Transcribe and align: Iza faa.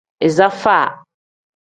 Iza 0.27 0.47
faa. 0.61 0.89